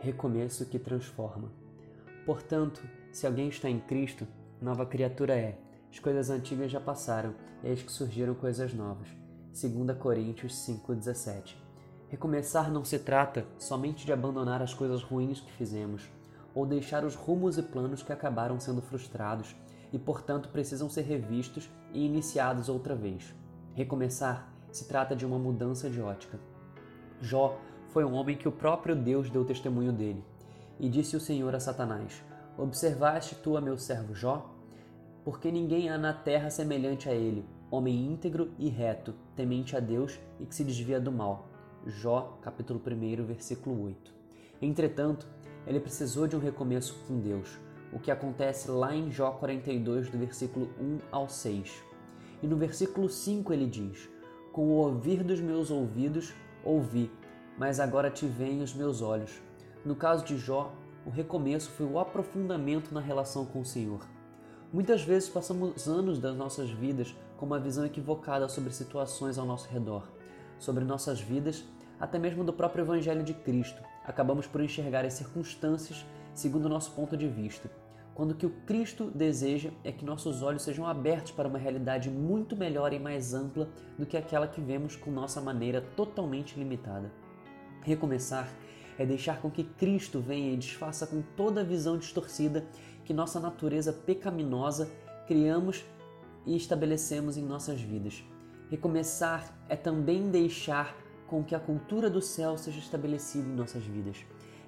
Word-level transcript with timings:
recomeço 0.00 0.66
que 0.66 0.78
transforma. 0.78 1.50
Portanto, 2.24 2.82
se 3.12 3.26
alguém 3.26 3.48
está 3.48 3.68
em 3.68 3.80
Cristo, 3.80 4.26
nova 4.60 4.84
criatura 4.84 5.34
é. 5.34 5.58
As 5.90 5.98
coisas 5.98 6.28
antigas 6.28 6.70
já 6.70 6.80
passaram, 6.80 7.34
e 7.62 7.68
eis 7.68 7.82
que 7.82 7.90
surgiram 7.92 8.34
coisas 8.34 8.74
novas. 8.74 9.08
2 9.52 9.96
Coríntios 9.98 10.52
5,17 10.66 11.56
Recomeçar 12.08 12.70
não 12.70 12.84
se 12.84 12.98
trata 12.98 13.46
somente 13.58 14.04
de 14.04 14.12
abandonar 14.12 14.62
as 14.62 14.74
coisas 14.74 15.02
ruins 15.02 15.40
que 15.40 15.52
fizemos, 15.52 16.08
ou 16.54 16.66
deixar 16.66 17.04
os 17.04 17.14
rumos 17.14 17.58
e 17.58 17.62
planos 17.62 18.02
que 18.02 18.12
acabaram 18.12 18.60
sendo 18.60 18.80
frustrados 18.80 19.56
e, 19.92 19.98
portanto, 19.98 20.48
precisam 20.50 20.88
ser 20.88 21.02
revistos 21.02 21.70
e 21.92 22.04
iniciados 22.04 22.68
outra 22.68 22.94
vez. 22.94 23.34
Recomeçar 23.74 24.52
se 24.70 24.86
trata 24.86 25.16
de 25.16 25.24
uma 25.24 25.38
mudança 25.38 25.88
de 25.88 26.00
ótica. 26.00 26.38
Jó 27.20 27.58
foi 27.96 28.04
um 28.04 28.12
homem 28.12 28.36
que 28.36 28.46
o 28.46 28.52
próprio 28.52 28.94
Deus 28.94 29.30
deu 29.30 29.42
testemunho 29.42 29.90
dele. 29.90 30.22
E 30.78 30.86
disse 30.86 31.16
o 31.16 31.20
Senhor 31.20 31.54
a 31.54 31.58
Satanás: 31.58 32.22
Observaste 32.58 33.36
tu 33.36 33.56
a 33.56 33.60
meu 33.62 33.78
servo 33.78 34.14
Jó? 34.14 34.54
Porque 35.24 35.50
ninguém 35.50 35.88
há 35.88 35.96
na 35.96 36.12
terra 36.12 36.50
semelhante 36.50 37.08
a 37.08 37.14
ele, 37.14 37.42
homem 37.70 38.06
íntegro 38.06 38.52
e 38.58 38.68
reto, 38.68 39.14
temente 39.34 39.74
a 39.74 39.80
Deus 39.80 40.20
e 40.38 40.44
que 40.44 40.54
se 40.54 40.62
desvia 40.62 41.00
do 41.00 41.10
mal. 41.10 41.48
Jó, 41.86 42.38
capítulo 42.42 42.78
1, 42.86 43.24
versículo 43.24 43.84
8. 43.84 44.12
Entretanto, 44.60 45.26
ele 45.66 45.80
precisou 45.80 46.26
de 46.26 46.36
um 46.36 46.38
recomeço 46.38 47.02
com 47.08 47.18
Deus, 47.18 47.58
o 47.94 47.98
que 47.98 48.10
acontece 48.10 48.70
lá 48.70 48.94
em 48.94 49.10
Jó 49.10 49.30
42, 49.30 50.10
do 50.10 50.18
versículo 50.18 50.68
1 50.78 50.98
ao 51.10 51.30
6. 51.30 51.82
E 52.42 52.46
no 52.46 52.58
versículo 52.58 53.08
5 53.08 53.54
ele 53.54 53.66
diz: 53.66 54.06
Com 54.52 54.66
o 54.66 54.74
ouvir 54.84 55.24
dos 55.24 55.40
meus 55.40 55.70
ouvidos 55.70 56.34
ouvi, 56.62 57.10
mas 57.58 57.80
agora 57.80 58.10
te 58.10 58.26
veem 58.26 58.62
os 58.62 58.74
meus 58.74 59.02
olhos. 59.02 59.40
No 59.84 59.94
caso 59.94 60.24
de 60.24 60.36
Jó, 60.36 60.72
o 61.06 61.10
recomeço 61.10 61.70
foi 61.70 61.86
o 61.86 61.98
aprofundamento 61.98 62.92
na 62.92 63.00
relação 63.00 63.44
com 63.46 63.60
o 63.60 63.64
Senhor. 63.64 64.00
Muitas 64.72 65.02
vezes 65.02 65.28
passamos 65.28 65.86
anos 65.86 66.18
das 66.18 66.36
nossas 66.36 66.70
vidas 66.70 67.14
com 67.36 67.46
uma 67.46 67.60
visão 67.60 67.86
equivocada 67.86 68.48
sobre 68.48 68.72
situações 68.72 69.38
ao 69.38 69.46
nosso 69.46 69.68
redor, 69.68 70.08
sobre 70.58 70.84
nossas 70.84 71.20
vidas, 71.20 71.64
até 72.00 72.18
mesmo 72.18 72.42
do 72.42 72.52
próprio 72.52 72.82
Evangelho 72.82 73.22
de 73.22 73.32
Cristo. 73.32 73.80
Acabamos 74.04 74.46
por 74.46 74.60
enxergar 74.60 75.04
as 75.04 75.14
circunstâncias 75.14 76.04
segundo 76.34 76.66
o 76.66 76.68
nosso 76.68 76.90
ponto 76.90 77.16
de 77.16 77.28
vista, 77.28 77.70
quando 78.14 78.32
o 78.32 78.34
que 78.34 78.46
o 78.46 78.50
Cristo 78.66 79.10
deseja 79.14 79.70
é 79.84 79.92
que 79.92 80.04
nossos 80.04 80.42
olhos 80.42 80.62
sejam 80.62 80.86
abertos 80.86 81.32
para 81.32 81.48
uma 81.48 81.58
realidade 81.58 82.10
muito 82.10 82.56
melhor 82.56 82.92
e 82.92 82.98
mais 82.98 83.32
ampla 83.32 83.68
do 83.98 84.06
que 84.06 84.16
aquela 84.16 84.48
que 84.48 84.60
vemos 84.60 84.96
com 84.96 85.10
nossa 85.10 85.40
maneira 85.40 85.80
totalmente 85.94 86.58
limitada. 86.58 87.12
Recomeçar 87.86 88.52
é 88.98 89.06
deixar 89.06 89.40
com 89.40 89.48
que 89.48 89.62
Cristo 89.62 90.20
venha 90.20 90.52
e 90.52 90.56
desfaça 90.56 91.06
com 91.06 91.22
toda 91.22 91.60
a 91.60 91.64
visão 91.64 91.96
distorcida 91.96 92.66
que 93.04 93.14
nossa 93.14 93.38
natureza 93.38 93.92
pecaminosa 93.92 94.90
criamos 95.24 95.84
e 96.44 96.56
estabelecemos 96.56 97.36
em 97.36 97.44
nossas 97.44 97.80
vidas. 97.80 98.24
Recomeçar 98.68 99.56
é 99.68 99.76
também 99.76 100.32
deixar 100.32 100.96
com 101.28 101.44
que 101.44 101.54
a 101.54 101.60
cultura 101.60 102.10
do 102.10 102.20
céu 102.20 102.58
seja 102.58 102.80
estabelecida 102.80 103.48
em 103.48 103.54
nossas 103.54 103.84
vidas. 103.84 104.16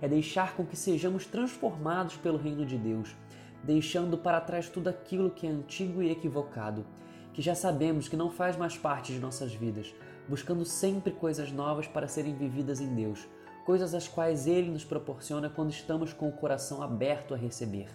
É 0.00 0.06
deixar 0.06 0.54
com 0.54 0.64
que 0.64 0.76
sejamos 0.76 1.26
transformados 1.26 2.16
pelo 2.16 2.38
reino 2.38 2.64
de 2.64 2.78
Deus, 2.78 3.16
deixando 3.64 4.16
para 4.16 4.40
trás 4.40 4.68
tudo 4.68 4.86
aquilo 4.86 5.30
que 5.30 5.44
é 5.44 5.50
antigo 5.50 6.00
e 6.04 6.12
equivocado, 6.12 6.86
que 7.32 7.42
já 7.42 7.54
sabemos 7.54 8.08
que 8.08 8.16
não 8.16 8.30
faz 8.30 8.56
mais 8.56 8.76
parte 8.76 9.12
de 9.12 9.18
nossas 9.18 9.54
vidas, 9.54 9.94
buscando 10.28 10.64
sempre 10.64 11.12
coisas 11.12 11.50
novas 11.50 11.86
para 11.86 12.08
serem 12.08 12.34
vividas 12.34 12.80
em 12.80 12.94
Deus, 12.94 13.26
coisas 13.64 13.94
as 13.94 14.08
quais 14.08 14.46
Ele 14.46 14.70
nos 14.70 14.84
proporciona 14.84 15.48
quando 15.48 15.70
estamos 15.70 16.12
com 16.12 16.28
o 16.28 16.32
coração 16.32 16.82
aberto 16.82 17.34
a 17.34 17.36
receber. 17.36 17.88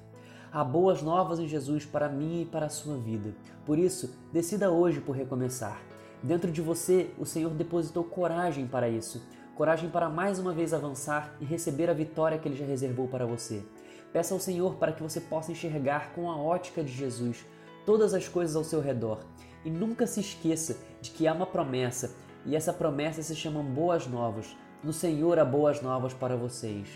Há 0.52 0.64
boas 0.64 1.02
novas 1.02 1.40
em 1.40 1.48
Jesus 1.48 1.84
para 1.84 2.08
mim 2.08 2.44
e 2.44 2.46
para 2.46 2.68
a 2.68 2.70
sua 2.70 2.96
vida. 2.96 3.34
Por 3.66 3.80
isso, 3.80 4.16
decida 4.32 4.70
hoje 4.70 5.02
por 5.02 5.16
recomeçar. 5.16 5.82
Dentro 6.22 6.52
de 6.52 6.62
você, 6.62 7.10
o 7.18 7.26
Senhor 7.26 7.50
depositou 7.52 8.04
coragem 8.04 8.68
para 8.68 8.88
isso, 8.88 9.22
coragem 9.56 9.90
para 9.90 10.10
mais 10.10 10.38
uma 10.38 10.54
vez 10.54 10.74
avançar 10.74 11.36
e 11.42 11.46
receber 11.46 11.90
a 11.90 11.94
vitória 11.94 12.38
que 12.38 12.48
Ele 12.48 12.56
já 12.56 12.66
reservou 12.66 13.08
para 13.08 13.26
você. 13.26 13.66
Peça 14.14 14.34
ao 14.36 14.40
Senhor 14.40 14.76
para 14.76 14.92
que 14.92 15.02
você 15.02 15.20
possa 15.20 15.52
enxergar 15.52 16.14
com 16.14 16.30
a 16.30 16.38
ótica 16.38 16.84
de 16.84 16.92
Jesus 16.92 17.44
todas 17.86 18.14
as 18.14 18.28
coisas 18.28 18.56
ao 18.56 18.64
seu 18.64 18.82
redor 18.82 19.20
e 19.64 19.70
nunca 19.70 20.06
se 20.06 20.20
esqueça 20.20 20.78
de 21.02 21.12
que 21.12 21.28
há 21.28 21.34
uma 21.34 21.46
promessa 21.46 22.16
e 22.46 22.56
essa 22.56 22.74
promessa 22.74 23.22
se 23.22 23.36
chama 23.36 23.64
Boas 23.64 24.08
Novas. 24.08 24.56
No 24.84 24.92
Senhor 24.92 25.40
há 25.40 25.46
boas 25.46 25.82
novas 25.82 26.14
para 26.14 26.36
vocês. 26.36 26.90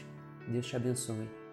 Deus 0.47 0.67
te 0.67 0.75
abençoe. 0.75 1.46